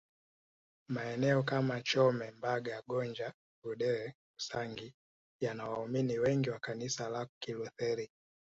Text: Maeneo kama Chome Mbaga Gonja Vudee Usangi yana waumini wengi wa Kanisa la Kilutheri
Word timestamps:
Maeneo 0.87 1.43
kama 1.43 1.81
Chome 1.81 2.31
Mbaga 2.31 2.81
Gonja 2.87 3.33
Vudee 3.63 4.13
Usangi 4.39 4.93
yana 5.41 5.69
waumini 5.69 6.19
wengi 6.19 6.49
wa 6.49 6.59
Kanisa 6.59 7.09
la 7.09 7.27
Kilutheri 7.41 8.09